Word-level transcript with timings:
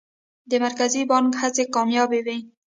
د 0.49 0.51
مرکزي 0.65 1.01
بانک 1.09 1.31
هڅې 1.41 1.63
کامیابه 1.75 2.19
وې؟ 2.25 2.37